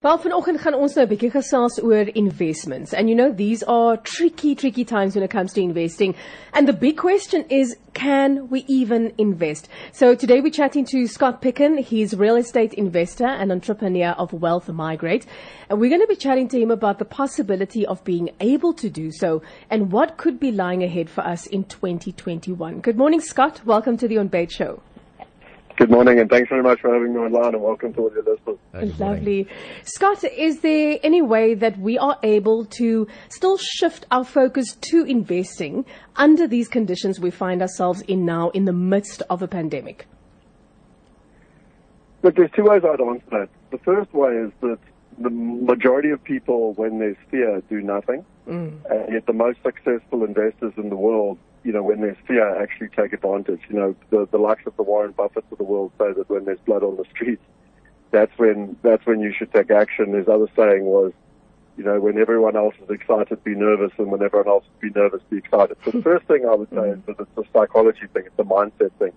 Wel 0.00 0.18
vanoggend 0.18 0.60
gaan 0.62 0.74
ons 0.78 0.92
nou 0.94 1.04
'n 1.04 1.10
bietjie 1.10 1.30
gesels 1.34 1.76
oor 1.82 2.06
investments. 2.14 2.92
And 2.94 3.08
you 3.08 3.16
know 3.16 3.32
these 3.34 3.64
are 3.66 3.96
tricky 3.96 4.54
tricky 4.54 4.84
times 4.84 5.16
when 5.16 5.24
it 5.24 5.30
comes 5.30 5.52
to 5.54 5.60
investing. 5.60 6.14
And 6.52 6.68
the 6.68 6.72
big 6.72 6.96
question 6.96 7.44
is 7.48 7.76
can 7.94 8.48
we 8.48 8.64
even 8.68 9.12
invest? 9.16 9.68
So 9.90 10.14
today 10.14 10.40
we're 10.40 10.54
chatting 10.54 10.84
to 10.92 11.08
Scott 11.08 11.42
Picken. 11.42 11.78
He's 11.80 12.14
real 12.14 12.36
estate 12.36 12.74
investor 12.74 13.26
and 13.26 13.50
entrepreneur 13.50 14.14
of 14.16 14.32
Wealth 14.32 14.68
Migrate. 14.68 15.26
And 15.68 15.80
we're 15.80 15.90
going 15.90 16.06
to 16.06 16.14
be 16.14 16.24
chatting 16.26 16.46
to 16.50 16.60
him 16.60 16.70
about 16.70 17.00
the 17.00 17.04
possibility 17.04 17.84
of 17.84 18.04
being 18.04 18.30
able 18.38 18.74
to 18.74 18.88
do 18.88 19.10
so 19.10 19.42
and 19.68 19.90
what 19.90 20.16
could 20.16 20.38
be 20.38 20.52
lying 20.52 20.84
ahead 20.84 21.10
for 21.10 21.26
us 21.26 21.48
in 21.48 21.64
2021. 21.64 22.82
Good 22.82 22.96
morning 22.96 23.20
Scott. 23.20 23.62
Welcome 23.64 23.96
to 23.96 24.06
the 24.06 24.18
Ontbyt 24.18 24.52
show. 24.52 24.78
Good 25.78 25.92
morning, 25.92 26.18
and 26.18 26.28
thanks 26.28 26.48
very 26.48 26.64
much 26.64 26.80
for 26.80 26.92
having 26.92 27.14
me 27.14 27.20
online, 27.20 27.54
and 27.54 27.62
welcome 27.62 27.94
to 27.94 28.00
all 28.00 28.10
your 28.12 28.24
listeners. 28.24 28.98
Lovely. 28.98 29.46
Scott, 29.84 30.24
is 30.24 30.58
there 30.58 30.98
any 31.04 31.22
way 31.22 31.54
that 31.54 31.78
we 31.78 31.96
are 31.96 32.18
able 32.24 32.64
to 32.64 33.06
still 33.28 33.56
shift 33.58 34.04
our 34.10 34.24
focus 34.24 34.74
to 34.74 35.04
investing 35.04 35.86
under 36.16 36.48
these 36.48 36.66
conditions 36.66 37.20
we 37.20 37.30
find 37.30 37.62
ourselves 37.62 38.00
in 38.08 38.26
now 38.26 38.50
in 38.50 38.64
the 38.64 38.72
midst 38.72 39.22
of 39.30 39.40
a 39.40 39.46
pandemic? 39.46 40.06
Look, 42.24 42.34
there's 42.34 42.50
two 42.56 42.64
ways 42.64 42.82
I'd 42.84 43.00
answer 43.00 43.30
that. 43.30 43.48
The 43.70 43.78
first 43.78 44.12
way 44.12 44.32
is 44.32 44.50
that 44.62 44.80
the 45.18 45.30
majority 45.30 46.10
of 46.10 46.24
people, 46.24 46.72
when 46.72 46.98
there's 46.98 47.16
fear, 47.30 47.62
do 47.70 47.80
nothing. 47.82 48.24
Mm. 48.48 48.80
And 48.90 49.12
yet 49.12 49.26
the 49.26 49.32
most 49.32 49.62
successful 49.62 50.24
investors 50.24 50.72
in 50.76 50.88
the 50.88 50.96
world 50.96 51.38
you 51.64 51.72
know, 51.72 51.82
when 51.82 52.00
there's 52.00 52.16
fear, 52.26 52.60
actually 52.62 52.88
take 52.88 53.12
advantage. 53.12 53.60
You 53.68 53.76
know, 53.76 53.96
the, 54.10 54.28
the 54.30 54.38
likes 54.38 54.66
of 54.66 54.76
the 54.76 54.82
Warren 54.82 55.12
Buffetts 55.12 55.50
of 55.50 55.58
the 55.58 55.64
world 55.64 55.92
say 55.98 56.12
that 56.12 56.28
when 56.28 56.44
there's 56.44 56.60
blood 56.60 56.82
on 56.82 56.96
the 56.96 57.04
streets, 57.10 57.42
that's 58.10 58.36
when 58.38 58.76
that's 58.82 59.04
when 59.06 59.20
you 59.20 59.32
should 59.36 59.52
take 59.52 59.70
action. 59.70 60.14
His 60.14 60.28
other 60.28 60.48
saying 60.56 60.84
was, 60.84 61.12
you 61.76 61.84
know, 61.84 62.00
when 62.00 62.18
everyone 62.18 62.56
else 62.56 62.74
is 62.82 62.90
excited, 62.90 63.42
be 63.44 63.54
nervous, 63.54 63.92
and 63.98 64.10
when 64.10 64.22
everyone 64.22 64.48
else 64.48 64.64
is 64.64 64.80
be 64.80 64.98
nervous, 64.98 65.20
be 65.30 65.38
excited. 65.38 65.76
So 65.84 65.90
the 65.90 66.02
first 66.02 66.26
thing 66.26 66.46
I 66.46 66.54
would 66.54 66.70
say 66.70 66.90
is 66.90 66.98
that 67.06 67.20
it's 67.20 67.36
a 67.36 67.44
psychology 67.52 68.06
thing, 68.12 68.24
it's 68.26 68.38
a 68.38 68.44
mindset 68.44 68.92
thing. 68.98 69.12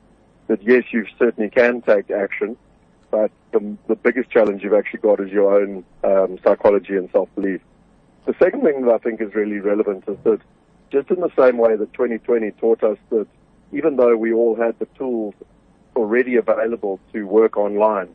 That 0.47 0.61
yes, 0.61 0.83
you 0.91 1.05
certainly 1.17 1.49
can 1.49 1.81
take 1.81 2.11
action, 2.11 2.57
but 3.09 3.31
the, 3.53 3.77
the 3.87 3.95
biggest 3.95 4.29
challenge 4.29 4.63
you've 4.63 4.73
actually 4.73 4.99
got 4.99 5.19
is 5.19 5.31
your 5.31 5.61
own 5.61 5.85
um, 6.03 6.37
psychology 6.43 6.95
and 6.95 7.09
self-belief. 7.11 7.61
The 8.25 8.35
second 8.37 8.63
thing 8.63 8.85
that 8.85 8.93
I 8.93 8.97
think 8.97 9.21
is 9.21 9.33
really 9.33 9.59
relevant 9.59 10.03
is 10.07 10.17
that 10.25 10.41
just 10.91 11.09
in 11.09 11.21
the 11.21 11.31
same 11.37 11.57
way 11.57 11.75
that 11.75 11.93
2020 11.93 12.51
taught 12.51 12.83
us 12.83 12.97
that 13.09 13.27
even 13.71 13.95
though 13.95 14.15
we 14.17 14.33
all 14.33 14.55
had 14.55 14.77
the 14.79 14.85
tools 14.97 15.33
already 15.95 16.35
available 16.35 16.99
to 17.13 17.23
work 17.23 17.57
online, 17.57 18.09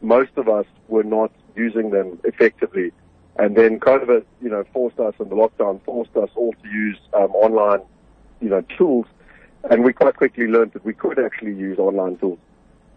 most 0.00 0.30
of 0.36 0.48
us 0.48 0.66
were 0.88 1.02
not 1.02 1.30
using 1.54 1.90
them 1.90 2.18
effectively. 2.24 2.92
And 3.36 3.56
then 3.56 3.80
COVID, 3.80 4.24
you 4.42 4.48
know, 4.48 4.64
forced 4.72 4.98
us 4.98 5.14
and 5.18 5.30
the 5.30 5.34
lockdown 5.34 5.82
forced 5.84 6.16
us 6.16 6.30
all 6.34 6.54
to 6.62 6.68
use 6.68 6.98
um, 7.14 7.34
online, 7.34 7.80
you 8.40 8.48
know, 8.48 8.62
tools. 8.76 9.06
And 9.70 9.84
we 9.84 9.92
quite 9.92 10.16
quickly 10.16 10.46
learned 10.46 10.72
that 10.72 10.84
we 10.84 10.94
could 10.94 11.18
actually 11.18 11.54
use 11.54 11.78
online 11.78 12.16
tools. 12.16 12.38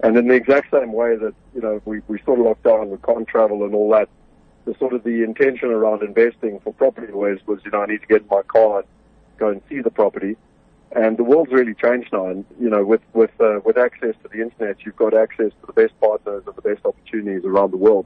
And 0.02 0.16
in 0.16 0.28
the 0.28 0.36
exact 0.36 0.72
same 0.72 0.94
way 0.94 1.16
that, 1.16 1.33
you 1.55 1.61
know, 1.61 1.81
we, 1.86 2.02
we 2.08 2.22
sort 2.23 2.39
of 2.39 2.45
locked 2.45 2.64
down, 2.64 2.92
we 2.92 2.98
can't 2.98 3.28
travel 3.28 3.64
and 3.64 3.73
all 3.73 3.89
that, 3.92 4.09
the 4.66 4.75
sort 4.78 4.94
of 4.94 5.03
the 5.03 5.23
intention 5.23 5.70
around 5.70 6.03
investing 6.03 6.59
for 6.59 6.73
property 6.73 7.11
was, 7.11 7.39
was, 7.48 7.59
you 7.66 7.72
know, 7.72 7.81
I 7.81 7.88
need 7.88 8.02
to 8.02 8.08
get 8.08 8.22
in 8.22 8.28
my 8.30 8.44
car 8.44 8.83
go 9.38 9.50
and 9.50 9.62
see 9.70 9.82
the 9.82 9.92
property. 9.92 10.36
And 10.92 11.18
the 11.18 11.24
world's 11.24 11.52
really 11.52 11.74
changed 11.74 12.10
now. 12.14 12.28
And 12.28 12.46
you 12.60 12.70
know, 12.70 12.84
with 12.84 13.02
with 13.14 13.32
uh, 13.40 13.60
with 13.66 13.78
access 13.78 14.16
to 14.24 14.30
the 14.30 14.42
internet, 14.42 14.78
you've 14.86 14.96
got 14.96 15.14
access 15.14 15.52
to 15.62 15.68
the 15.68 15.74
best 15.74 16.00
partners 16.00 16.44
and 16.48 16.56
the 16.56 16.62
best 16.62 16.86
opportunities 16.86 17.44
around 17.46 17.72
the 17.72 17.78
world. 17.78 18.06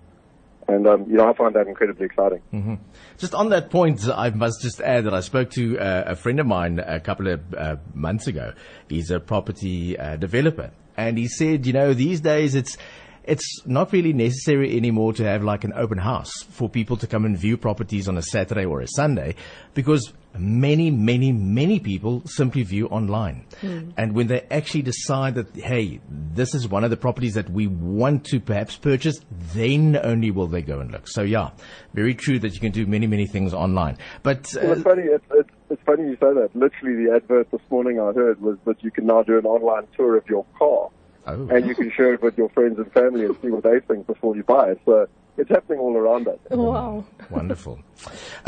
And 0.67 0.87
um, 0.87 1.05
you 1.09 1.17
know, 1.17 1.29
I 1.29 1.33
find 1.33 1.53
that 1.55 1.67
incredibly 1.67 2.05
exciting. 2.05 2.41
Mm-hmm. 2.53 2.75
Just 3.17 3.35
on 3.35 3.49
that 3.49 3.69
point, 3.69 4.07
I 4.07 4.29
must 4.31 4.61
just 4.61 4.81
add 4.81 5.05
that 5.05 5.13
I 5.13 5.19
spoke 5.19 5.51
to 5.51 5.77
uh, 5.77 6.03
a 6.07 6.15
friend 6.15 6.39
of 6.39 6.47
mine 6.47 6.79
a 6.79 6.99
couple 6.99 7.27
of 7.27 7.53
uh, 7.53 7.75
months 7.93 8.27
ago. 8.27 8.53
He's 8.89 9.11
a 9.11 9.19
property 9.19 9.97
uh, 9.97 10.15
developer, 10.15 10.71
and 10.97 11.17
he 11.17 11.27
said, 11.27 11.67
you 11.67 11.73
know, 11.73 11.93
these 11.93 12.21
days 12.21 12.55
it's 12.55 12.77
it's 13.23 13.65
not 13.65 13.91
really 13.91 14.13
necessary 14.13 14.75
anymore 14.75 15.13
to 15.13 15.23
have 15.23 15.43
like 15.43 15.63
an 15.63 15.73
open 15.75 15.97
house 15.97 16.31
for 16.43 16.67
people 16.67 16.97
to 16.97 17.07
come 17.07 17.25
and 17.25 17.37
view 17.37 17.57
properties 17.57 18.07
on 18.07 18.17
a 18.17 18.21
Saturday 18.21 18.65
or 18.65 18.81
a 18.81 18.87
Sunday 18.87 19.35
because 19.73 20.11
many, 20.37 20.89
many, 20.89 21.31
many 21.31 21.79
people 21.79 22.23
simply 22.25 22.63
view 22.63 22.87
online. 22.87 23.45
Mm. 23.61 23.93
And 23.97 24.15
when 24.15 24.27
they 24.27 24.41
actually 24.49 24.81
decide 24.83 25.35
that, 25.35 25.55
hey, 25.55 25.99
this 26.09 26.55
is 26.55 26.67
one 26.67 26.83
of 26.83 26.89
the 26.89 26.97
properties 26.97 27.33
that 27.33 27.49
we 27.49 27.67
want 27.67 28.25
to 28.25 28.39
perhaps 28.39 28.75
purchase, 28.77 29.19
then 29.53 29.99
only 30.01 30.31
will 30.31 30.47
they 30.47 30.61
go 30.61 30.79
and 30.79 30.91
look. 30.91 31.07
So 31.07 31.21
yeah, 31.21 31.51
very 31.93 32.15
true 32.15 32.39
that 32.39 32.53
you 32.53 32.59
can 32.59 32.71
do 32.71 32.85
many, 32.85 33.07
many 33.07 33.27
things 33.27 33.53
online. 33.53 33.97
But 34.23 34.55
uh, 34.55 34.61
well, 34.63 34.71
it's 34.73 34.81
funny. 34.83 35.03
It's, 35.03 35.25
it's, 35.31 35.49
it's 35.69 35.81
funny 35.83 36.03
you 36.03 36.13
say 36.13 36.33
that. 36.33 36.49
Literally, 36.53 37.05
the 37.05 37.13
advert 37.15 37.51
this 37.51 37.61
morning 37.69 37.99
I 37.99 38.13
heard 38.13 38.41
was 38.41 38.57
that 38.65 38.83
you 38.83 38.91
can 38.91 39.05
now 39.05 39.23
do 39.23 39.37
an 39.37 39.45
online 39.45 39.87
tour 39.95 40.17
of 40.17 40.27
your 40.27 40.45
car. 40.57 40.89
Oh. 41.27 41.47
And 41.49 41.67
you 41.67 41.75
can 41.75 41.91
share 41.91 42.13
it 42.13 42.21
with 42.21 42.37
your 42.37 42.49
friends 42.49 42.79
and 42.79 42.91
family 42.93 43.25
and 43.25 43.35
see 43.41 43.49
what 43.49 43.63
they 43.63 43.79
think 43.81 44.07
before 44.07 44.35
you 44.35 44.43
buy 44.43 44.71
it. 44.71 44.81
So 44.85 45.07
it's 45.37 45.49
happening 45.49 45.79
all 45.79 45.95
around 45.95 46.27
us. 46.27 46.39
Wow. 46.49 47.05
Wonderful. 47.29 47.79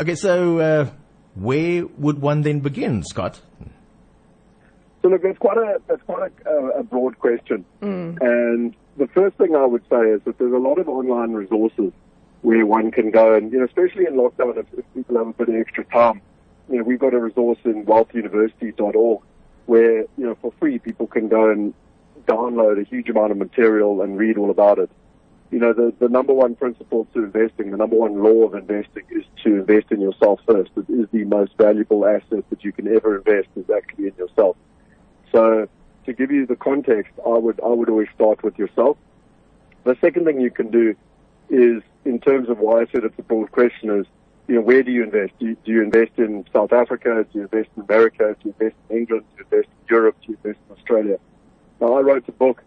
Okay, 0.00 0.14
so 0.14 0.58
uh, 0.58 0.90
where 1.34 1.86
would 1.86 2.20
one 2.20 2.42
then 2.42 2.60
begin, 2.60 3.02
Scott? 3.04 3.40
So 5.02 5.08
look, 5.08 5.22
it's 5.24 5.38
quite 5.38 5.58
a 5.58 5.80
it's 5.90 6.02
quite 6.04 6.32
a, 6.46 6.50
a 6.78 6.82
broad 6.82 7.18
question, 7.18 7.64
mm. 7.82 8.16
and 8.22 8.74
the 8.96 9.06
first 9.08 9.36
thing 9.36 9.54
I 9.54 9.66
would 9.66 9.82
say 9.90 10.00
is 10.00 10.22
that 10.24 10.38
there's 10.38 10.54
a 10.54 10.58
lot 10.58 10.78
of 10.78 10.88
online 10.88 11.32
resources 11.32 11.92
where 12.40 12.64
one 12.64 12.90
can 12.90 13.10
go, 13.10 13.34
and 13.34 13.52
you 13.52 13.58
know, 13.58 13.66
especially 13.66 14.06
in 14.06 14.14
lockdown, 14.14 14.56
if, 14.56 14.66
if 14.78 14.84
people 14.94 15.18
have 15.18 15.28
a 15.28 15.32
bit 15.32 15.48
of 15.50 15.54
extra 15.56 15.84
time, 15.84 16.22
you 16.70 16.78
know, 16.78 16.84
we've 16.84 16.98
got 16.98 17.12
a 17.12 17.20
resource 17.20 17.58
in 17.64 17.84
wealthuniversity.org 17.84 19.20
where 19.66 19.98
you 20.16 20.24
know 20.24 20.36
for 20.40 20.52
free 20.58 20.78
people 20.78 21.06
can 21.06 21.28
go 21.28 21.50
and 21.50 21.74
download 22.26 22.80
a 22.80 22.84
huge 22.84 23.08
amount 23.08 23.32
of 23.32 23.38
material 23.38 24.02
and 24.02 24.18
read 24.18 24.38
all 24.38 24.50
about 24.50 24.78
it 24.78 24.90
you 25.54 25.60
know, 25.60 25.72
the, 25.72 25.94
the 26.00 26.08
number 26.08 26.32
one 26.32 26.56
principle 26.56 27.06
to 27.14 27.22
investing, 27.22 27.70
the 27.70 27.76
number 27.76 27.94
one 27.94 28.20
law 28.20 28.44
of 28.44 28.54
investing 28.54 29.04
is 29.10 29.24
to 29.44 29.54
invest 29.54 29.92
in 29.92 30.00
yourself 30.00 30.40
first. 30.44 30.72
It 30.76 30.90
is 30.90 31.06
the 31.12 31.24
most 31.26 31.56
valuable 31.56 32.04
asset 32.06 32.44
that 32.50 32.64
you 32.64 32.72
can 32.72 32.88
ever 32.88 33.18
invest 33.18 33.46
is 33.54 33.70
actually 33.70 34.08
in 34.08 34.14
yourself. 34.16 34.56
So 35.30 35.68
to 36.06 36.12
give 36.12 36.32
you 36.32 36.44
the 36.44 36.56
context, 36.56 37.12
I 37.24 37.38
would, 37.38 37.60
I 37.64 37.68
would 37.68 37.88
always 37.88 38.08
start 38.16 38.42
with 38.42 38.58
yourself. 38.58 38.96
The 39.84 39.96
second 40.00 40.24
thing 40.24 40.40
you 40.40 40.50
can 40.50 40.72
do 40.72 40.96
is 41.50 41.84
in 42.04 42.18
terms 42.18 42.48
of 42.48 42.58
why 42.58 42.80
I 42.80 42.86
said 42.86 43.04
it's 43.04 43.18
a 43.20 43.22
broad 43.22 43.52
question 43.52 43.90
is, 44.00 44.06
you 44.48 44.56
know, 44.56 44.60
where 44.60 44.82
do 44.82 44.90
you 44.90 45.04
invest? 45.04 45.34
Do 45.38 45.46
you, 45.46 45.56
do 45.64 45.70
you 45.70 45.82
invest 45.82 46.18
in 46.18 46.44
South 46.52 46.72
Africa? 46.72 47.24
Do 47.32 47.38
you 47.38 47.42
invest 47.42 47.68
in 47.76 47.84
America? 47.84 48.34
Do 48.42 48.48
you 48.48 48.54
invest 48.58 48.76
in 48.90 48.98
England? 48.98 49.24
Do 49.36 49.44
you 49.44 49.44
invest 49.52 49.68
in 49.70 49.86
Europe? 49.88 50.16
Do 50.20 50.32
you 50.32 50.38
invest 50.42 50.58
in 50.68 50.76
Australia? 50.76 51.18
Now 51.80 51.94
I 51.94 52.00
wrote 52.00 52.28
a 52.28 52.32
book 52.32 52.62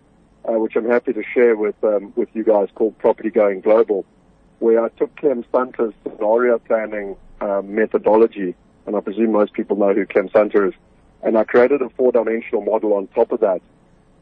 uh, 0.48 0.54
which 0.54 0.76
I'm 0.76 0.90
happy 0.90 1.14
to 1.14 1.24
share 1.34 1.56
with 1.56 1.76
um, 1.84 2.14
with 2.16 2.30
you 2.34 2.44
guys, 2.44 2.70
called 2.74 2.98
Property 2.98 3.30
Going 3.30 3.62
Global, 3.62 4.06
where 4.60 4.84
I 4.84 4.90
took 4.90 5.16
Clem 5.18 5.44
Sunter's 5.54 5.94
scenario 6.04 6.58
planning 6.60 7.16
um, 7.42 7.76
methodology, 7.76 8.56
and 8.86 8.96
I 8.96 9.02
presume 9.02 9.34
most 9.34 9.54
people 9.54 9.76
know 9.76 9.94
who 9.94 10.06
Clem 10.06 10.30
Sunter 10.30 10.68
is, 10.68 10.74
and 11.24 11.38
I 11.38 11.44
created 11.44 11.82
a 11.82 11.90
four-dimensional 11.90 12.62
model 12.62 12.94
on 12.94 13.08
top 13.08 13.32
of 13.32 13.42
that 13.42 13.62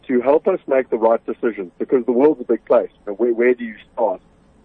to 0.07 0.22
help 0.22 0.47
us 0.47 0.59
make 0.68 0.90
the 0.90 0.97
right 0.97 1.24
decisions 1.25 1.72
because 1.79 2.06
the 2.06 2.12
world's 2.12 2.41
a 2.41 2.44
big 2.44 2.63
place. 2.66 2.91
Know, 3.07 3.13
where, 3.13 3.34
where 3.34 3.53
do 3.53 3.63
you 3.63 3.75
start? 3.94 4.22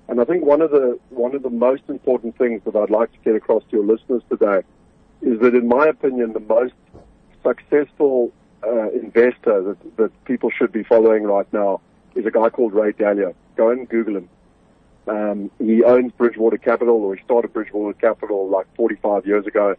And 0.08 0.20
I 0.20 0.24
think 0.24 0.44
one 0.44 0.60
of 0.60 0.70
the 0.70 0.98
one 1.10 1.34
of 1.34 1.42
the 1.42 1.50
most 1.50 1.82
important 1.88 2.36
things 2.36 2.62
that 2.64 2.74
I'd 2.74 2.90
like 2.90 3.12
to 3.12 3.18
get 3.24 3.36
across 3.36 3.62
to 3.70 3.76
your 3.76 3.86
listeners 3.86 4.22
today 4.28 4.62
is 5.22 5.38
that, 5.40 5.54
in 5.54 5.68
my 5.68 5.86
opinion, 5.86 6.32
the 6.32 6.40
most 6.40 6.74
successful 7.44 8.32
uh, 8.66 8.90
investor 8.90 9.62
that, 9.62 9.96
that 9.96 10.24
people 10.24 10.50
should 10.50 10.72
be 10.72 10.82
following 10.82 11.24
right 11.24 11.50
now 11.52 11.80
is 12.14 12.26
a 12.26 12.30
guy 12.30 12.48
called 12.50 12.74
Ray 12.74 12.92
Dalio. 12.92 13.34
Go 13.56 13.70
and 13.70 13.88
Google 13.88 14.16
him. 14.16 14.28
Um, 15.06 15.50
he 15.58 15.82
owns 15.82 16.12
Bridgewater 16.12 16.58
Capital, 16.58 16.96
or 16.96 17.14
he 17.16 17.24
started 17.24 17.52
Bridgewater 17.52 17.98
Capital 17.98 18.48
like 18.48 18.66
45 18.76 19.26
years 19.26 19.46
ago. 19.46 19.74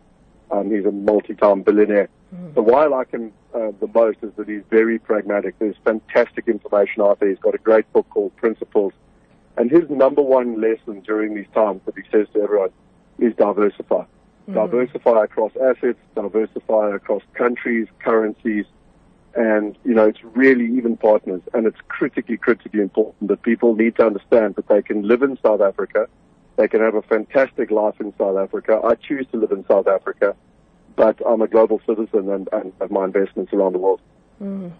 Um, 0.49 0.71
he's 0.71 0.85
a 0.85 0.91
multi-time 0.91 1.61
billionaire. 1.61 2.09
Mm. 2.35 2.55
So 2.55 2.61
why 2.61 2.83
I 2.83 2.87
like 2.87 3.11
him 3.11 3.31
uh, 3.53 3.71
the 3.79 3.87
most 3.93 4.17
is 4.21 4.31
that 4.35 4.49
he's 4.49 4.63
very 4.69 4.99
pragmatic. 4.99 5.57
There's 5.59 5.75
fantastic 5.85 6.47
information 6.47 7.01
out 7.01 7.19
there. 7.19 7.29
He's 7.29 7.39
got 7.39 7.55
a 7.55 7.59
great 7.59 7.91
book 7.93 8.09
called 8.09 8.35
Principles. 8.35 8.93
And 9.57 9.69
his 9.69 9.89
number 9.89 10.21
one 10.21 10.59
lesson 10.59 11.01
during 11.01 11.35
these 11.35 11.47
times 11.53 11.81
that 11.85 11.95
he 11.95 12.03
says 12.11 12.27
to 12.33 12.41
everyone 12.41 12.71
is 13.19 13.33
diversify. 13.35 14.03
Mm-hmm. 14.51 14.71
Diversify 14.71 15.23
across 15.23 15.51
assets, 15.55 15.99
diversify 16.15 16.95
across 16.95 17.21
countries, 17.33 17.87
currencies, 17.99 18.65
and, 19.33 19.77
you 19.85 19.93
know, 19.93 20.07
it's 20.07 20.23
really 20.23 20.65
even 20.65 20.97
partners. 20.97 21.41
And 21.53 21.65
it's 21.65 21.77
critically, 21.87 22.37
critically 22.37 22.81
important 22.81 23.29
that 23.29 23.41
people 23.43 23.75
need 23.75 23.95
to 23.95 24.05
understand 24.05 24.55
that 24.55 24.67
they 24.67 24.81
can 24.81 25.07
live 25.07 25.23
in 25.23 25.37
South 25.41 25.61
Africa. 25.61 26.07
They 26.57 26.67
can 26.67 26.81
have 26.81 26.95
a 26.95 27.01
fantastic 27.01 27.71
life 27.71 27.95
in 28.01 28.13
South 28.17 28.37
Africa. 28.37 28.81
I 28.83 28.95
choose 28.95 29.25
to 29.31 29.37
live 29.37 29.51
in 29.51 29.65
South 29.67 29.87
Africa, 29.87 30.35
but 30.97 31.21
I'm 31.25 31.41
a 31.41 31.47
global 31.47 31.79
citizen 31.87 32.29
and, 32.29 32.49
and 32.51 32.73
have 32.81 32.91
my 32.91 33.05
investments 33.05 33.53
around 33.53 33.73
the 33.73 33.79
world. 33.79 34.01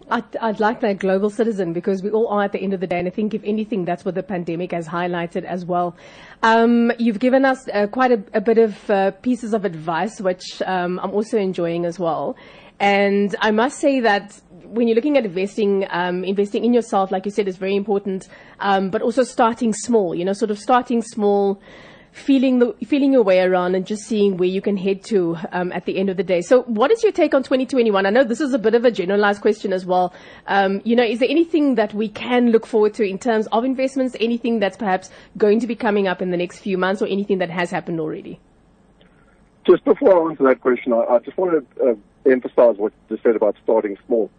I'd, 0.10 0.36
I'd 0.38 0.60
like 0.60 0.82
that 0.82 0.98
global 0.98 1.30
citizen 1.30 1.72
because 1.72 2.02
we 2.02 2.10
all 2.10 2.28
are 2.30 2.44
at 2.44 2.52
the 2.52 2.60
end 2.60 2.74
of 2.74 2.80
the 2.80 2.88
day. 2.88 2.98
And 2.98 3.08
I 3.08 3.12
think, 3.12 3.36
if 3.36 3.44
anything, 3.44 3.86
that's 3.86 4.04
what 4.04 4.16
the 4.16 4.24
pandemic 4.24 4.72
has 4.72 4.88
highlighted 4.88 5.44
as 5.44 5.66
well. 5.66 5.96
Um, 6.42 6.92
you've 6.98 7.20
given 7.20 7.46
us 7.46 7.68
uh, 7.70 7.86
quite 7.86 8.12
a, 8.12 8.24
a, 8.34 8.42
bit 8.42 8.58
of 8.58 8.90
uh, 8.90 9.12
pieces 9.12 9.54
of 9.54 9.64
advice, 9.64 10.20
which 10.20 10.64
um, 10.66 11.00
I'm 11.04 11.12
also 11.12 11.38
enjoying 11.38 11.86
as 11.86 12.00
well. 12.00 12.36
And 12.80 13.36
I 13.40 13.52
must 13.52 13.80
say 13.80 14.00
that 14.00 14.42
when 14.64 14.88
you're 14.88 14.96
looking 14.96 15.18
at 15.18 15.26
investing, 15.26 15.86
um, 15.92 16.24
investing 16.24 16.66
in 16.66 16.74
yourself, 16.74 17.12
like 17.12 17.26
you 17.26 17.32
said, 17.32 17.48
is 17.48 17.58
very 17.58 17.76
important. 17.76 18.28
Um, 18.60 18.90
but 18.90 19.04
also 19.04 19.24
starting 19.24 19.74
small, 19.74 20.16
you 20.16 20.26
know, 20.26 20.34
sort 20.34 20.50
of 20.50 20.58
starting 20.58 21.04
small 21.04 21.62
feeling 22.12 22.60
the, 22.60 22.74
feeling 22.86 23.14
your 23.14 23.24
way 23.24 23.40
around 23.40 23.76
and 23.76 23.86
just 23.86 24.04
seeing 24.04 24.38
where 24.38 24.50
you 24.50 24.62
can 24.62 24.78
head 24.78 25.04
to 25.06 25.38
um, 25.52 25.72
at 25.72 25.86
the 25.86 25.98
end 25.98 26.10
of 26.10 26.18
the 26.18 26.24
day. 26.24 26.42
So, 26.42 26.64
what 26.64 26.92
is 26.92 27.04
your 27.04 27.12
take 27.12 27.34
on 27.34 27.44
2021? 27.44 28.06
I 28.06 28.10
know 28.10 28.24
this 28.24 28.42
is 28.42 28.54
a 28.54 28.60
bit 28.60 28.76
of 28.76 28.86
a 28.86 28.92
generalized 28.92 29.42
question 29.42 29.74
as 29.74 29.86
well. 29.86 30.14
Um, 30.48 30.82
you 30.84 30.96
know, 30.96 31.04
is 31.04 31.20
there 31.20 31.30
anything 31.30 31.76
that 31.76 31.94
we 31.94 32.10
can 32.10 32.52
look 32.52 32.66
forward 32.66 32.94
to 32.96 33.04
in 33.04 33.18
terms 33.18 33.48
of 33.52 33.64
investments? 33.64 34.16
Anything 34.20 34.60
that's 34.60 34.78
perhaps 34.78 35.10
going 35.38 35.60
to 35.62 35.68
be 35.68 35.76
coming 35.76 36.08
up 36.08 36.22
in 36.22 36.32
the 36.32 36.38
next 36.38 36.60
few 36.60 36.78
months, 36.78 37.02
or 37.02 37.08
anything 37.08 37.40
that 37.40 37.50
has 37.50 37.72
happened 37.72 38.00
already? 38.00 38.40
Just 39.66 39.84
before 39.86 40.28
I 40.28 40.32
answer 40.32 40.44
that 40.44 40.62
question, 40.62 40.92
I, 40.94 41.04
I 41.04 41.20
just 41.20 41.38
want 41.38 41.52
to 41.76 41.92
uh, 41.92 41.94
emphasize 42.30 42.78
what 42.78 42.94
you 43.10 43.18
said 43.24 43.36
about 43.36 43.56
starting 43.64 43.98
small. 44.06 44.30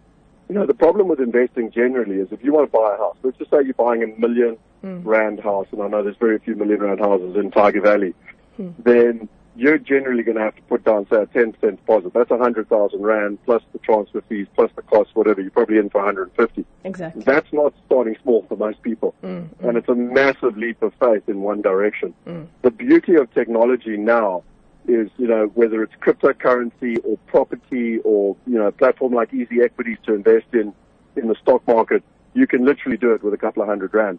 You 0.48 0.56
know, 0.56 0.66
the 0.66 0.74
problem 0.74 1.08
with 1.08 1.20
investing 1.20 1.70
generally 1.70 2.16
is 2.16 2.28
if 2.32 2.44
you 2.44 2.52
want 2.52 2.70
to 2.70 2.76
buy 2.76 2.94
a 2.94 2.98
house, 2.98 3.16
let's 3.22 3.38
just 3.38 3.50
say 3.50 3.58
you're 3.64 3.74
buying 3.74 4.02
a 4.02 4.20
million 4.20 4.58
mm. 4.82 5.02
rand 5.04 5.40
house, 5.40 5.66
and 5.72 5.82
I 5.82 5.88
know 5.88 6.02
there's 6.02 6.16
very 6.16 6.38
few 6.38 6.54
million 6.54 6.80
rand 6.80 7.00
houses 7.00 7.36
in 7.36 7.50
Tyger 7.50 7.82
Valley, 7.82 8.14
mm. 8.58 8.74
then 8.78 9.28
you're 9.54 9.78
generally 9.78 10.22
going 10.22 10.36
to 10.36 10.42
have 10.42 10.56
to 10.56 10.62
put 10.62 10.84
down, 10.84 11.06
say, 11.10 11.16
a 11.16 11.26
10% 11.26 11.60
deposit. 11.60 12.14
That's 12.14 12.30
100,000 12.30 13.02
rand 13.02 13.38
plus 13.44 13.62
the 13.72 13.78
transfer 13.80 14.22
fees, 14.28 14.46
plus 14.54 14.70
the 14.76 14.82
cost, 14.82 15.10
whatever. 15.14 15.42
You're 15.42 15.50
probably 15.50 15.76
in 15.76 15.90
for 15.90 15.98
150. 15.98 16.64
Exactly. 16.84 17.22
That's 17.22 17.52
not 17.52 17.74
starting 17.86 18.16
small 18.22 18.46
for 18.48 18.56
most 18.56 18.82
people. 18.82 19.14
Mm, 19.22 19.48
mm. 19.48 19.68
And 19.68 19.76
it's 19.76 19.88
a 19.88 19.94
massive 19.94 20.56
leap 20.56 20.82
of 20.82 20.94
faith 20.98 21.28
in 21.28 21.42
one 21.42 21.60
direction. 21.60 22.14
Mm. 22.26 22.46
The 22.62 22.70
beauty 22.70 23.16
of 23.16 23.32
technology 23.34 23.98
now 23.98 24.42
is, 24.88 25.10
you 25.18 25.28
know, 25.28 25.50
whether 25.54 25.82
it's 25.82 25.94
cryptocurrency 25.96 26.96
or 27.04 27.18
property 27.26 27.98
or, 28.04 28.36
you 28.46 28.58
know, 28.58 28.66
a 28.66 28.72
platform 28.72 29.12
like 29.12 29.34
Easy 29.34 29.60
Equities 29.62 29.98
to 30.06 30.14
invest 30.14 30.46
in, 30.54 30.72
in 31.16 31.28
the 31.28 31.36
stock 31.42 31.66
market, 31.68 32.02
you 32.34 32.46
can 32.46 32.64
literally 32.64 32.96
do 32.96 33.12
it 33.12 33.22
with 33.22 33.34
a 33.34 33.38
couple 33.38 33.62
of 33.62 33.68
hundred 33.68 33.92
rand. 33.92 34.18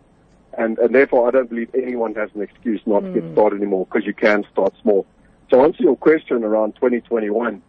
And, 0.58 0.78
and 0.80 0.94
therefore, 0.94 1.28
I 1.28 1.32
don't 1.32 1.50
believe 1.50 1.70
anyone 1.74 2.14
has 2.16 2.30
an 2.36 2.42
excuse 2.42 2.82
not 2.86 3.04
mm. 3.04 3.14
to 3.14 3.22
get 3.22 3.28
hmm. 3.28 3.34
started 3.34 3.58
anymore 3.58 3.88
because 3.88 4.06
you 4.06 4.14
can 4.14 4.46
start 4.52 4.74
small. 4.82 5.06
To 5.50 5.62
answer 5.62 5.84
your 5.84 5.98
question 5.98 6.44
around 6.44 6.76
2021, 6.76 7.62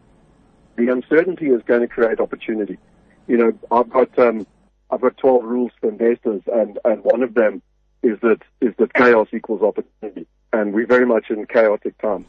the 0.77 0.89
uncertainty 0.89 1.47
is 1.47 1.63
going 1.67 1.81
to 1.81 1.89
create 1.89 2.21
opportunity. 2.21 2.79
You 3.27 3.39
know, 3.39 3.53
I've 3.71 3.89
got 3.91 4.19
um, 4.19 4.47
I've 4.91 5.01
got 5.01 5.17
12 5.17 5.45
rules 5.45 5.73
for 5.81 5.89
investors, 5.89 6.43
and, 6.53 6.79
and 6.85 7.03
one 7.05 7.23
of 7.23 7.35
them 7.35 7.63
is 8.03 8.19
that 8.21 8.43
is 8.61 8.75
that 8.79 8.93
chaos 8.95 9.29
equals 9.33 9.63
opportunity, 9.63 10.27
and 10.53 10.75
we're 10.75 10.87
very 10.87 11.07
much 11.07 11.31
in 11.31 11.47
chaotic 11.47 11.97
times. 11.99 12.27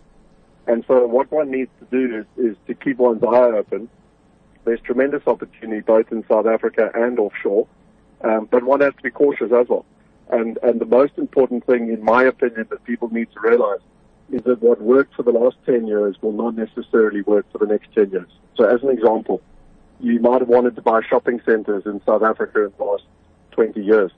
And 0.68 0.84
so, 0.88 1.06
what 1.06 1.31
one 1.31 1.52
needs 1.52 1.69
to 1.80 1.86
do 1.86 2.19
is, 2.19 2.52
is 2.52 2.57
to 2.68 2.74
keep 2.74 2.98
one's 2.98 3.24
eye 3.24 3.52
open. 3.52 3.90
There's 4.63 4.80
tremendous 4.81 5.22
opportunity 5.28 5.81
both 5.81 6.12
in 6.12 6.25
South 6.28 6.48
Africa 6.48 6.92
and 6.96 7.19
offshore, 7.19 7.68
um, 8.22 8.48
but 8.50 8.63
one 8.63 8.81
has 8.81 8.96
to 8.96 9.04
be 9.04 9.12
cautious 9.12 9.52
as 9.52 9.68
well. 9.68 9.86
And, 10.30 10.57
and 10.63 10.80
the 10.80 10.86
most 10.86 11.13
important 11.18 11.66
thing, 11.66 11.89
in 11.89 12.04
my 12.04 12.24
opinion, 12.24 12.68
that 12.69 12.83
people 12.83 13.10
need 13.12 13.31
to 13.33 13.39
realize 13.39 13.80
is 14.31 14.42
that 14.44 14.62
what 14.62 14.81
worked 14.81 15.13
for 15.16 15.24
the 15.24 15.31
last 15.31 15.57
10 15.66 15.86
years 15.88 16.16
will 16.22 16.31
not 16.31 16.56
necessarily 16.56 17.22
work 17.22 17.45
for 17.51 17.60
the 17.60 17.68
next 17.68 17.94
10 17.94 18.10
years. 18.12 18.30
So 18.56 18.66
as 18.66 18.81
an 18.81 18.89
example, 18.89 19.42
you 20.00 20.19
might 20.19 20.42
have 20.42 20.50
wanted 20.50 20.75
to 20.75 20.81
buy 20.81 21.01
shopping 21.07 21.42
centers 21.45 21.86
in 21.86 22.01
South 22.06 22.24
Africa 22.24 22.66
in 22.66 22.74
the 22.77 22.83
last 22.83 23.04
20 23.51 23.81
years. 23.81 24.12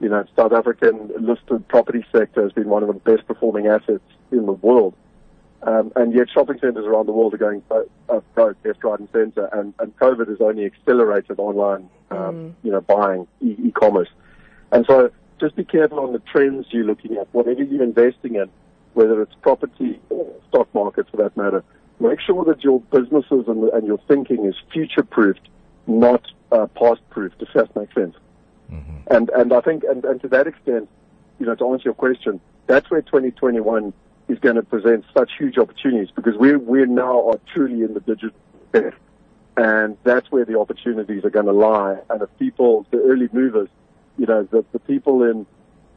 You 0.00 0.08
know, 0.08 0.24
South 0.36 0.52
African 0.52 1.10
listed 1.18 1.66
property 1.68 2.04
sector 2.12 2.42
has 2.42 2.52
been 2.52 2.68
one 2.68 2.82
of 2.82 2.88
the 2.88 2.94
best 2.94 3.26
performing 3.26 3.66
assets 3.66 4.04
in 4.30 4.44
the 4.46 4.52
world. 4.52 4.94
Um, 5.62 5.92
and 5.96 6.12
yet 6.12 6.28
shopping 6.28 6.58
centers 6.60 6.84
around 6.84 7.06
the 7.06 7.12
world 7.12 7.32
are 7.32 7.38
going 7.38 7.62
uh, 7.70 8.20
broke 8.34 8.58
left, 8.64 8.84
right 8.84 8.98
and 8.98 9.08
center. 9.12 9.46
And, 9.46 9.72
and 9.78 9.96
COVID 9.96 10.28
has 10.28 10.40
only 10.40 10.66
accelerated 10.66 11.38
online, 11.38 11.88
um, 12.10 12.18
mm. 12.18 12.54
you 12.62 12.70
know, 12.70 12.82
buying 12.82 13.26
e- 13.40 13.56
e-commerce. 13.64 14.10
And 14.72 14.84
so 14.86 15.10
just 15.40 15.56
be 15.56 15.64
careful 15.64 16.00
on 16.00 16.12
the 16.12 16.20
trends 16.20 16.66
you're 16.70 16.84
looking 16.84 17.16
at. 17.16 17.28
Whatever 17.32 17.62
you're 17.62 17.82
investing 17.82 18.36
in, 18.36 18.48
whether 18.94 19.20
it's 19.22 19.34
property 19.42 20.00
or 20.10 20.32
stock 20.48 20.72
market 20.74 21.08
for 21.10 21.16
that 21.18 21.36
matter, 21.36 21.62
make 22.00 22.20
sure 22.20 22.44
that 22.44 22.62
your 22.62 22.80
businesses 22.80 23.44
and, 23.46 23.64
and 23.70 23.86
your 23.86 23.98
thinking 24.08 24.44
is 24.44 24.54
future 24.72 25.02
proofed, 25.02 25.48
not 25.86 26.26
uh, 26.52 26.66
past 26.66 27.00
proofed, 27.10 27.42
if 27.42 27.48
that 27.54 27.74
makes 27.76 27.94
sense. 27.94 28.14
Mm-hmm. 28.72 29.14
And, 29.14 29.30
and 29.30 29.52
I 29.52 29.60
think, 29.60 29.84
and, 29.84 30.04
and 30.04 30.20
to 30.22 30.28
that 30.28 30.46
extent, 30.46 30.88
you 31.38 31.46
know, 31.46 31.54
to 31.54 31.72
answer 31.72 31.84
your 31.86 31.94
question, 31.94 32.40
that's 32.66 32.90
where 32.90 33.02
2021 33.02 33.92
is 34.28 34.38
going 34.38 34.56
to 34.56 34.62
present 34.62 35.04
such 35.16 35.32
huge 35.38 35.58
opportunities 35.58 36.08
because 36.14 36.36
we 36.36 36.56
we 36.56 36.84
now 36.86 37.28
are 37.30 37.40
truly 37.52 37.82
in 37.82 37.92
the 37.94 38.00
digital 38.00 38.30
era. 38.72 38.94
And 39.56 39.96
that's 40.02 40.30
where 40.32 40.44
the 40.44 40.58
opportunities 40.58 41.24
are 41.24 41.30
going 41.30 41.46
to 41.46 41.52
lie. 41.52 41.98
And 42.10 42.22
if 42.22 42.28
people, 42.38 42.86
the 42.90 42.98
early 42.98 43.28
movers, 43.32 43.68
you 44.18 44.26
know, 44.26 44.46
the, 44.50 44.64
the 44.72 44.78
people 44.78 45.22
in 45.22 45.46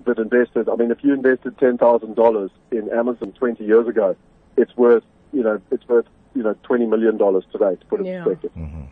that 0.06 0.20
invested, 0.20 0.70
I 0.70 0.76
mean, 0.76 0.92
if 0.92 1.04
you 1.04 1.14
invested 1.14 1.58
$10,000 1.58 2.50
in 2.72 2.90
Amazon 2.92 3.32
20 3.34 3.64
years 3.64 3.88
ago, 3.88 4.16
it's 4.56 4.76
worth, 4.76 5.04
you 5.34 5.44
know, 5.44 5.62
it's 5.72 5.88
worth, 5.88 6.06
you 6.34 6.44
know, 6.44 6.56
$20 6.68 6.90
million 6.90 7.18
today, 7.18 7.76
to 7.80 7.86
put 7.88 8.02
it 8.02 8.08
in 8.08 8.24
perspective. 8.24 8.52
Mm-hmm. 8.58 8.84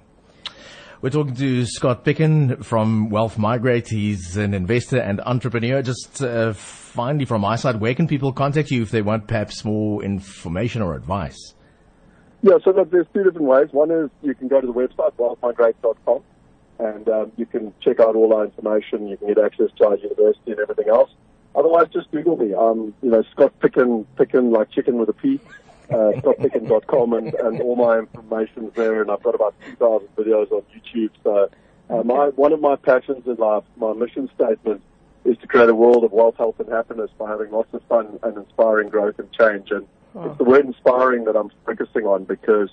We're 1.02 1.10
talking 1.10 1.36
to 1.36 1.66
Scott 1.66 2.04
Picken 2.04 2.64
from 2.64 3.10
Wealth 3.10 3.38
Migrate. 3.38 3.90
He's 3.90 4.38
an 4.38 4.54
investor 4.54 4.98
and 4.98 5.22
entrepreneur. 5.22 5.82
Just 5.82 6.22
uh, 6.22 6.54
finally, 6.54 7.26
from 7.26 7.42
my 7.42 7.58
side, 7.58 7.80
where 7.80 7.94
can 7.94 8.08
people 8.08 8.32
contact 8.32 8.72
you 8.72 8.82
if 8.82 8.92
they 8.92 9.02
want 9.02 9.28
perhaps 9.28 9.64
more 9.64 10.04
information 10.04 10.82
or 10.82 10.96
advice? 10.96 11.54
Yeah, 12.42 12.54
so 12.64 12.72
look, 12.72 12.92
there's 12.92 13.08
two 13.14 13.24
different 13.24 13.48
ways. 13.48 13.68
One 13.72 13.92
is 13.92 14.10
you 14.22 14.34
can 14.36 14.48
go 14.48 14.62
to 14.62 14.68
the 14.68 14.74
website, 14.74 15.12
wealthmigrate.com 15.18 16.24
and 16.80 17.08
um, 17.10 17.32
you 17.38 17.46
can 17.46 17.74
check 17.82 18.00
out 18.00 18.16
all 18.16 18.34
our 18.34 18.46
information. 18.46 19.08
You 19.08 19.18
can 19.18 19.28
get 19.28 19.38
access 19.38 19.70
to 19.78 19.88
our 19.88 19.98
university 19.98 20.52
and 20.52 20.60
everything 20.60 20.90
else. 20.90 21.10
Otherwise, 21.56 21.88
just 21.94 22.12
Google 22.12 22.38
me. 22.38 22.54
Um, 22.54 22.94
you 23.02 23.10
know, 23.10 23.24
Scott 23.32 23.54
Picken, 23.60 24.06
Picken 24.18 24.52
like 24.52 24.72
chicken 24.72 24.98
with 24.98 25.10
a 25.10 25.14
P, 25.14 25.40
uh, 25.90 26.12
scottpicken.com, 26.18 27.14
and, 27.14 27.34
and 27.34 27.62
all 27.62 27.76
my 27.76 28.00
information's 28.00 28.74
there. 28.74 29.02
And 29.02 29.10
I've 29.10 29.24
got 29.24 29.36
about 29.36 29.56
2,000 29.66 30.08
videos 30.18 30.52
on 30.52 30.64
YouTube. 30.76 31.12
So, 31.24 31.50
uh, 31.90 32.04
my 32.04 32.28
one 32.30 32.52
of 32.52 32.60
my 32.60 32.76
passions 32.76 33.26
in 33.26 33.36
life, 33.36 33.64
my 33.78 33.94
mission 33.94 34.30
statement, 34.36 34.82
is 35.24 35.38
to 35.38 35.48
create 35.48 35.70
a 35.70 35.76
world 35.76 36.04
of 36.04 36.12
wealth, 36.12 36.36
health, 36.38 36.60
and 36.60 36.70
happiness 36.70 37.10
by 37.18 37.30
having 37.30 37.52
lots 37.52 37.74
of 37.74 37.82
fun 37.84 38.20
and 38.24 38.38
inspiring 38.38 38.90
growth 38.90 39.18
and 39.20 39.32
change. 39.32 39.72
And 39.72 39.88
oh. 40.16 40.30
it's 40.30 40.38
the 40.38 40.44
word 40.44 40.66
inspiring 40.66 41.24
that 41.26 41.38
I'm 41.38 41.52
focusing 41.66 42.06
on 42.06 42.26
because 42.26 42.70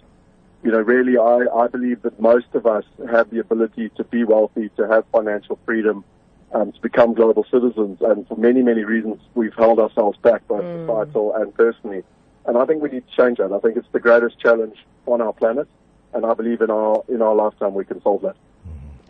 you 0.62 0.71
know, 0.71 0.81
really, 0.81 1.19
I, 1.19 1.47
I 1.54 1.66
believe 1.66 2.02
that 2.02 2.21
most 2.21 2.47
of 2.54 2.66
us 2.66 2.85
have 3.11 3.31
the 3.31 3.40
ability 3.40 3.90
to 3.97 4.04
be 4.04 4.25
wealthy, 4.25 4.69
to 4.76 4.87
have 4.88 5.04
financial 5.11 5.59
freedom, 5.64 6.04
um, 6.52 6.73
to 6.73 6.81
become 6.81 7.14
global 7.14 7.45
citizens. 7.50 7.99
And 8.00 8.26
for 8.28 8.37
many, 8.37 8.62
many 8.62 8.85
reasons, 8.85 9.21
we've 9.35 9.54
held 9.54 9.81
ourselves 9.81 10.19
back, 10.19 10.47
both 10.47 10.62
mm. 10.62 10.87
societal 10.87 11.35
and 11.35 11.52
personally. 11.54 12.04
And 12.47 12.57
I 12.57 12.64
think 12.64 12.83
we 12.83 12.90
need 12.90 13.04
to 13.09 13.16
change 13.16 13.38
that. 13.38 13.52
I 13.52 13.59
think 13.59 13.76
it's 13.76 13.88
the 13.92 14.00
greatest 14.00 14.38
challenge 14.38 14.76
on 15.07 15.21
our 15.21 15.33
planet. 15.33 15.69
And 16.14 16.25
I 16.26 16.35
believe 16.35 16.61
in 16.61 16.71
our, 16.71 17.02
in 17.09 17.23
our 17.23 17.35
lifetime 17.35 17.75
we 17.75 17.85
can 17.85 18.00
solve 18.02 18.23
that. 18.23 18.37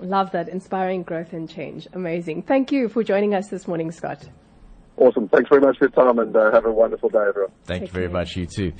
Love 0.00 0.32
that. 0.32 0.48
Inspiring 0.48 1.02
growth 1.02 1.32
and 1.32 1.48
change. 1.48 1.86
Amazing. 1.92 2.42
Thank 2.42 2.72
you 2.72 2.88
for 2.88 3.04
joining 3.04 3.34
us 3.34 3.48
this 3.48 3.68
morning, 3.68 3.90
Scott. 3.92 4.28
Awesome. 4.96 5.28
Thanks 5.28 5.48
very 5.48 5.62
much 5.62 5.78
for 5.78 5.88
your 5.88 5.94
time 5.94 6.18
and 6.18 6.36
uh, 6.36 6.52
have 6.52 6.66
a 6.66 6.72
wonderful 6.72 7.08
day 7.08 7.24
everyone. 7.28 7.52
Thank 7.64 7.82
you 7.82 7.92
very 7.92 8.08
much 8.08 8.36
you 8.36 8.46
too. 8.46 8.72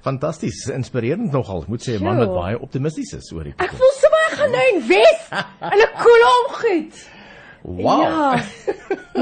Fantasties, 0.00 0.68
inspirerend 0.72 1.32
nogal. 1.32 1.64
Moet 1.68 1.82
sê 1.82 1.98
'n 1.98 2.02
man 2.02 2.18
wat 2.18 2.32
baie 2.34 2.60
optimisties 2.60 3.12
is 3.12 3.32
oor 3.32 3.44
die 3.44 3.52
toekoms. 3.52 3.72
Ek 3.72 3.76
voel 3.76 3.94
so 4.00 4.08
baie 4.16 4.30
gaan 4.38 4.50
nou 4.50 4.66
in 4.72 4.80
Wes 4.88 5.28
en 5.74 5.78
ek 5.86 5.94
koel 6.00 6.24
hom 6.30 6.48
goed. 6.62 7.06
Wow. 7.62 8.00
Ja. 8.00 8.42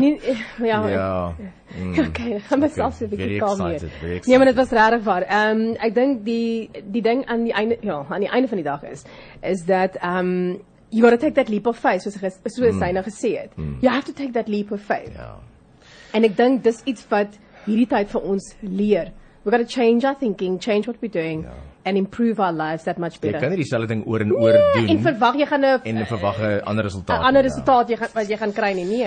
Nee, 0.01 0.21
ja. 0.63 0.89
Ja. 0.89 1.35
Mm. 1.77 1.99
Okay, 2.09 2.39
gaan 2.41 2.61
myself 2.61 2.95
so 2.95 3.05
'n 3.05 3.09
bietjie 3.09 3.39
kalm 3.39 3.67
hier. 3.67 4.21
Nee, 4.25 4.37
maar 4.37 4.47
dit 4.47 4.55
was 4.57 4.71
regtig 4.71 5.03
waar. 5.05 5.23
Ehm 5.23 5.61
um, 5.61 5.75
ek 5.75 5.95
dink 5.95 6.25
die 6.25 6.71
die 6.85 7.03
ding 7.03 7.27
aan 7.27 7.45
die 7.45 7.53
einde 7.53 7.77
ja, 7.81 8.05
aan 8.09 8.21
die 8.21 8.31
einde 8.31 8.49
van 8.49 8.57
die 8.57 8.67
dag 8.67 8.83
is 8.83 9.05
is 9.43 9.65
dat 9.65 9.97
ehm 9.97 10.19
um, 10.19 10.63
you 10.91 11.03
got 11.03 11.11
to 11.11 11.27
take 11.27 11.35
that 11.35 11.49
leap 11.49 11.67
of 11.67 11.79
faith 11.79 12.03
soos 12.03 12.15
soos 12.45 12.75
mm. 12.75 12.83
hy 12.83 12.93
nou 12.93 13.05
gesê 13.05 13.35
het. 13.41 13.57
Mm. 13.57 13.77
You 13.81 13.93
have 13.93 14.07
to 14.07 14.13
take 14.13 14.33
that 14.33 14.49
leap 14.49 14.71
of 14.73 14.81
faith. 14.81 15.13
Ja. 15.17 15.39
En 16.17 16.25
ek 16.25 16.37
dink 16.37 16.63
dis 16.65 16.79
iets 16.89 17.05
wat 17.13 17.35
hierdie 17.67 17.89
tyd 17.91 18.09
vir 18.09 18.29
ons 18.35 18.45
leer. 18.65 19.13
We 19.45 19.53
got 19.53 19.61
to 19.63 19.69
change 19.69 20.07
our 20.09 20.17
thinking, 20.19 20.59
change 20.59 20.89
what 20.89 20.97
we're 21.03 21.13
doing 21.13 21.45
ja. 21.45 21.53
and 21.85 21.99
improve 22.01 22.41
our 22.41 22.55
lives 22.57 22.87
that 22.89 22.99
much 22.99 23.21
better. 23.21 23.37
Jy 23.37 23.43
kan 23.45 23.53
nie 23.53 23.61
dieselfde 23.61 23.91
ding 23.93 24.03
oor 24.09 24.25
en 24.25 24.33
oor 24.35 24.57
nee, 24.57 24.73
doen 24.75 24.89
en 24.97 25.03
verwag 25.05 25.37
jy 25.39 25.47
gaan 25.51 25.67
'n 25.67 25.81
en 25.93 26.07
verwag 26.09 26.41
'n 26.41 26.65
ander 26.73 26.85
resultaat. 26.89 27.21
'n 27.21 27.27
Ander 27.29 27.43
ja. 27.45 27.49
resultaat 27.49 27.93
jy 27.93 27.97
gaan 28.01 28.13
wat 28.15 28.29
jy 28.33 28.39
gaan 28.43 28.53
kry 28.53 28.73
nie. 28.73 28.85
Nee. 28.85 29.05